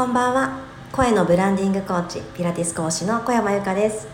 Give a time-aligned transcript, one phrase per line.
[0.00, 0.60] こんばんは。
[0.92, 4.08] 声のブランディングコーチピラティス講師の小山由かです。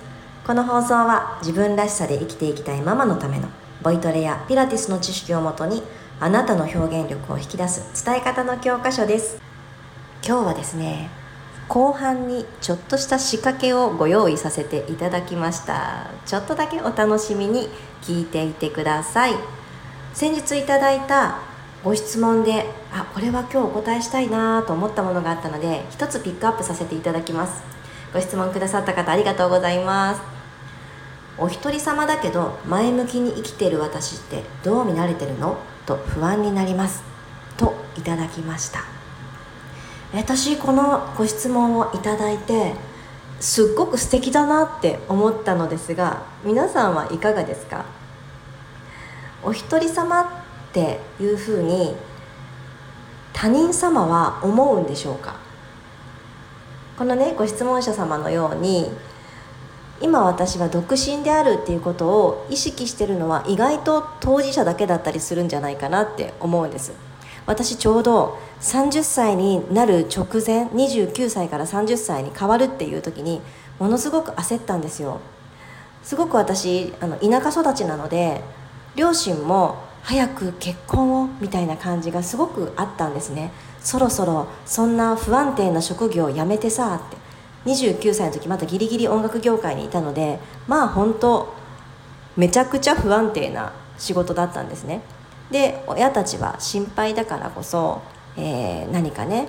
[0.45, 3.47] この放送は自分らしさで生きていきたいママのための
[3.85, 5.85] ボイトレやピラティスの知識をもとに
[6.19, 9.39] あなたの表現力を引き出す伝え方の教科書です。
[10.27, 11.09] 今日はですね
[11.69, 16.11] 後半にちょっとした仕掛けをご用意させていただきました。
[16.27, 17.69] ちょっとだけお楽しみに
[18.03, 19.35] 聞いていてください。
[20.15, 21.39] 先日いただいた
[21.87, 27.63] ご質問であこれは今日お答えしたいなと思ったものがあったので一つピックアップさせていただきます。
[28.13, 30.21] ご質問くださった方ありがとうございます。
[31.39, 35.59] お一人様だけど前向きに生きてる私ってどう見られてるの？
[35.87, 37.05] と不安になります。
[37.57, 38.81] といただきました。
[40.13, 42.75] 私このご質問をいただいて
[43.39, 47.85] すっごく素敵だなって思ったのですが皆さんはいかがですか？
[49.45, 50.45] お一人様
[50.77, 51.95] っていうふうに
[53.33, 55.37] 他人様は思うんでしょうか？
[56.99, 58.91] このねご質問者様のように
[60.03, 66.93] 今私は独身であるっていうことを意識してるのは意外と当事者だけだったりするんじゃないかなって思うんです。
[67.47, 73.41] 私ちょうど30歳になる直前29歳から30歳に変わるっていう時に
[73.79, 75.21] ものすごく焦ったんですよ。
[76.03, 78.43] すごく私あの田舎育ちなので
[78.95, 83.51] 両親も早く結婚をみたいな感じがすごくあったんですね。
[83.81, 87.17] そろそろそんな不安定な職業を辞めてさって。
[87.69, 91.53] 29歳の時まだギリギリ音楽業界にいたのでまあ本当
[92.37, 95.01] めちゃくちゃ不安定な仕事だったんですね。
[95.51, 98.01] で親たちは心配だからこそ、
[98.37, 99.49] えー、何かね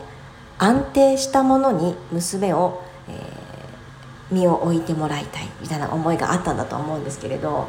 [0.58, 7.67] 安定したものに娘を、えー、身を置いてもらいたいみたいな思いがあったんだと思うんですけれど。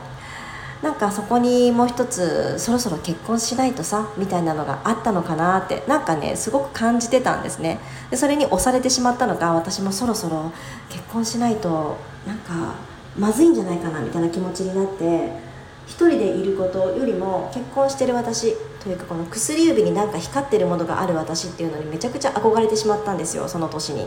[0.82, 7.78] なんかそこにもう一つそろそろ結婚しないとさみたいなのがあったのかなってなんかねすごく感じてたんですね。
[8.10, 10.52] でそれに押されてしまったのか私もそろそろ
[10.88, 12.76] 結婚しないとなんか
[13.18, 15.48] まずいんじゃないかなみたいな気持ちになって
[15.86, 24.06] 一人でいることよりも結婚してる私というかこの薬指になんか光ってるものがある私っていうのにめちゃくちゃ憧れてしまったんですよその年に。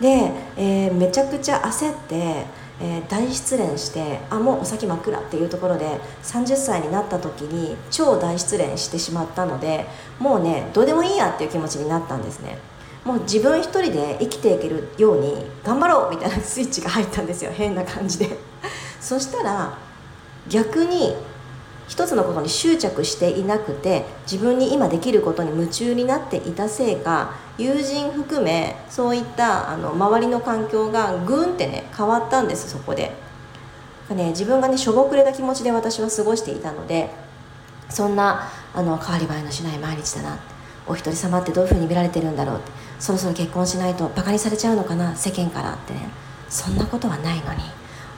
[0.00, 2.46] で、えー、めちゃくちゃ焦って
[2.80, 9.86] えー、大失恋してあもうお先真っ暗っていうところで30歳になった時に超大失恋してしまったので
[10.18, 12.58] もうねどうでもいいやっていう気持ちになったんですね。
[13.04, 18.38] もう自分一人で生きていけるように頑張ろうみたいなスイッチが入ったんですよ変な感じで。
[19.00, 19.78] そしたら
[20.48, 21.16] 逆に
[21.88, 33.12] 一つのことに執着していなくて自分に今できることに夢中になっていたせいか友人含めそういったあの周りの環境がグーンってね変わったんですそこで。
[34.14, 37.10] ね、自分がねしょぼくれた気持ちで私は過ごしていたので
[37.88, 40.40] そんなあの変わり映えのしない毎日だな
[40.84, 46.08] お一人様ってどういうふうに見られてるんだろうってそろそろ結婚しないとバカにされちゃうのかな世間からってね
[46.48, 47.60] そんなことはないのに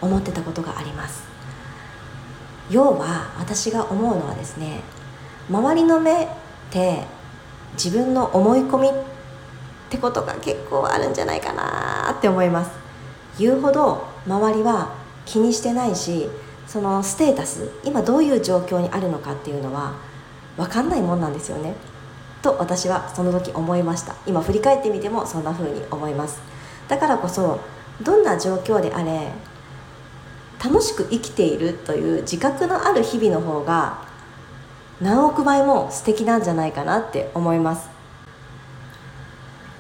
[0.01, 1.25] 思ってたことがあります
[2.71, 4.81] 要は私が思うのはですね
[5.51, 6.29] 周りの目っ
[6.71, 7.05] て
[7.75, 9.12] 自分の思い込み
[9.93, 12.71] ってことが結構あるんじゃないかなって思います。
[13.39, 14.95] 言うほど周りは
[15.27, 16.31] 気にしてないし
[16.67, 19.95] そのステータス今どういう状況にあるのかっていうのは
[20.57, 21.75] 分かんないもんなんですよね。
[22.41, 24.15] と私はその時思いました。
[24.27, 26.41] 今振り返ってみてもそんな風に思います。
[26.89, 27.61] だからこそ
[28.01, 29.29] どんな状況であれ
[30.65, 33.99] 楽しく生きているという自覚のある日々の方が
[35.03, 37.92] 何億倍も素敵なんじゃないかなって思います。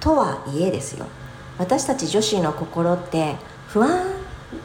[0.02, 1.06] とはいえですよ。
[1.58, 3.36] 私たち女子の心って
[3.68, 4.04] 不安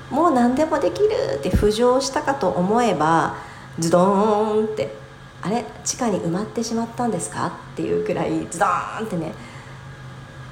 [0.10, 3.36] もう何でもできるって浮上したかと思えば
[3.78, 4.96] ズドーンって
[5.44, 7.48] あれ地下に埋まってしまったんですか？
[7.74, 9.34] っていうくらいズドーンってね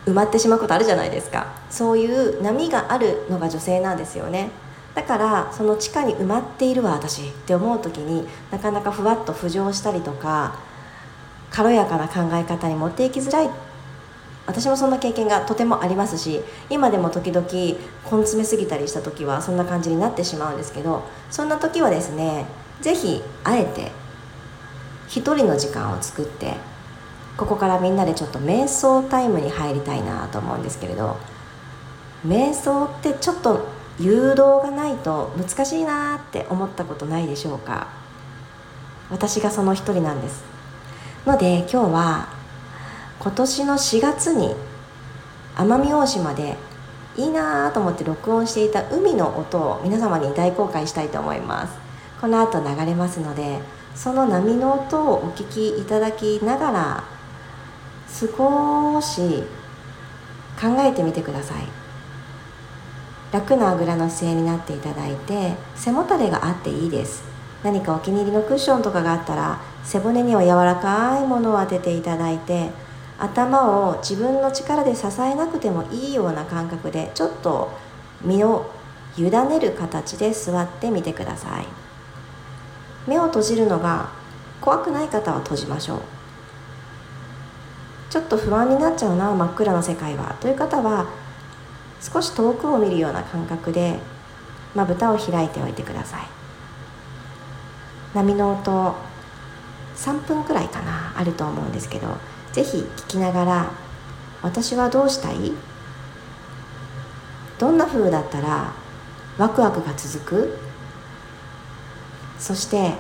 [0.06, 1.47] 埋まってしまうことあるじゃないですか。
[1.72, 4.51] そういう波があるのが女性なんですよね。
[4.94, 10.59] だからその地下に埋まっているわ私って思う時になかなかふわっと浮上したりとか
[11.50, 13.50] 軽やかな考え方に持っていきづらいっ
[14.47, 22.45] 私もそんな経験がとてもありますし今でも時々根詰めすぎたりした時はそんな感じになってしまうんですけどそんな時はですね
[22.81, 23.92] 是非あえて
[25.07, 26.53] 一人の時間を作って
[27.38, 31.18] ここからみんなでちょっと瞑想タイムに入りたいなと思うんですけれど
[32.25, 33.68] 瞑想ってちょっと
[34.00, 37.88] 誘導がないと難しいなって思ったことないでしょうか？
[39.09, 40.44] 私がその一人なんです。
[41.25, 42.35] ので今日は
[43.25, 44.54] 今年の4月に
[45.56, 46.57] 奄美大島で
[47.18, 51.74] いいなと思って録音していた海の音を皆様に大公開したいと思います。
[52.22, 53.62] この後流れますので
[53.95, 57.04] その波の音をお聞きいただきながら
[58.07, 59.42] 少し
[60.62, 61.63] 考えてみてください。
[63.31, 67.24] 楽なあぐらの姿勢になっていただいて背もたれがあっていいです。
[67.63, 72.85] 何かお気に入りのクッションとかがあったら背骨には柔らかいものを当てていただいて
[73.17, 77.71] 頭を自分の力で支えなくてもいいような感覚でちょっと
[78.21, 78.69] 身を
[79.17, 81.65] 委ねる形で座ってみてください。
[83.07, 84.09] 目を閉じるのが
[84.59, 86.00] 怖くない方は閉じましょう。
[88.09, 90.35] ちょっと不安になっちゃうな真っ暗な世界は。
[90.41, 91.07] という方は
[92.01, 94.00] 少し遠くを見るような感覚で
[94.73, 96.21] まぶたを開いておいてください。
[98.13, 98.95] 波の音
[99.95, 102.35] 3分くらいかなあると思うんですけど。
[102.56, 103.72] 是非聞きながら
[104.42, 105.52] 私はどうしたい？
[107.60, 108.74] どんな風だったら
[109.38, 110.57] ワクワクが続く？
[112.40, 112.94] そして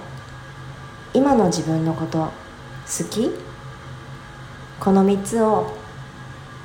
[1.13, 2.31] 今の自分のこと好
[3.09, 3.31] き？
[4.81, 5.71] この3つを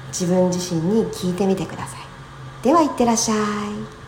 [0.09, 2.01] 自分自身に聞いてみてください。
[2.65, 4.00] ではいってらっしゃい。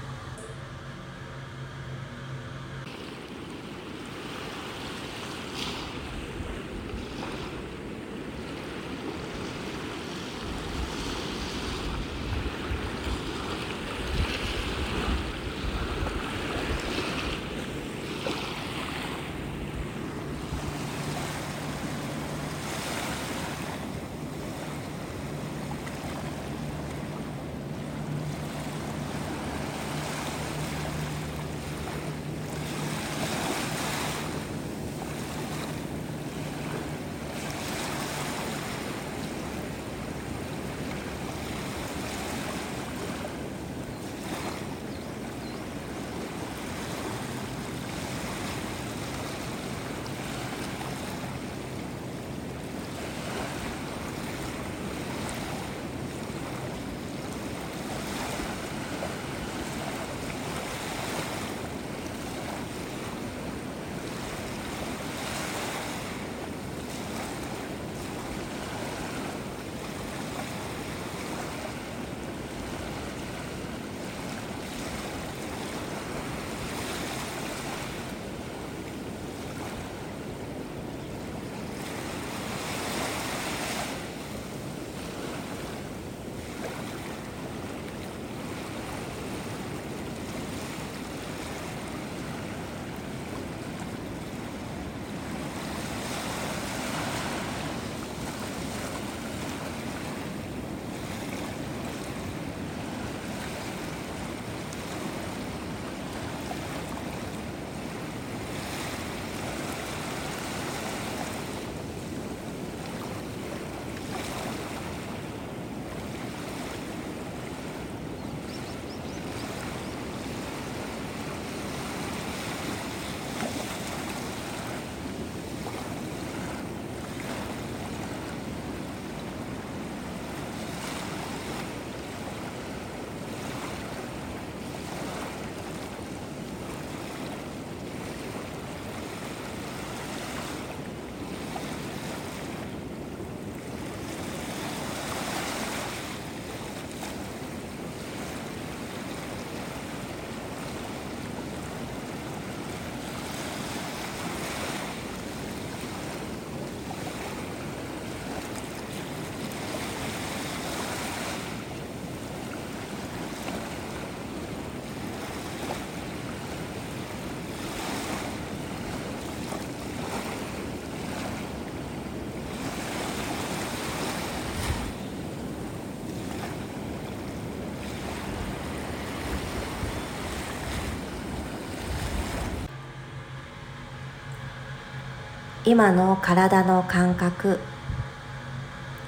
[185.73, 187.59] 今の体の感覚。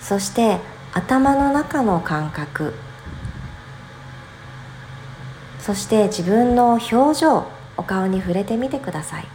[0.01, 0.61] そして
[0.95, 2.73] 頭の中の感覚。
[5.61, 9.27] そして自分の表情お顔に触れてみてください。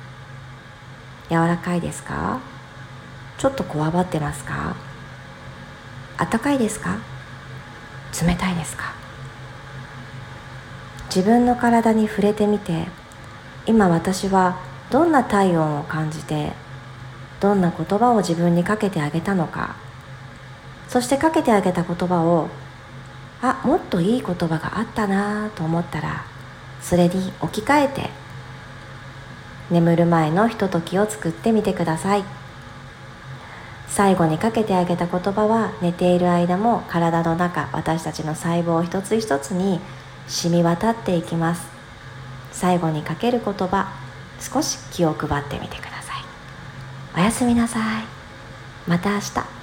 [1.30, 2.40] 柔らかいですか？
[3.38, 4.76] ちょっとこわばってますか？
[6.18, 6.98] 暖かいですか？
[8.26, 8.96] 冷たいですか？
[11.16, 12.88] 自分の体に触れてみて
[13.68, 14.58] 今私は
[14.90, 16.54] どんな体温を感じて
[17.40, 19.76] どんな言葉を自分にかけてあげたのか。
[20.88, 22.50] そしてかけてあげた言葉を
[23.42, 26.26] あもっといい言葉があったなと思ったら
[26.82, 28.10] それに置き換えて
[29.70, 32.24] 眠る前のひとときを作ってみてください。
[33.88, 39.80] 最後にかけてあげた言葉は寝ている間も体の中私たちの細胞一つ一つに
[40.28, 41.68] 染み渡っていきます。
[42.52, 43.92] 最後にかける言葉
[44.40, 45.89] 少し気を配ってみてください。
[47.20, 48.06] おやすみなさい。
[48.88, 49.59] また明日。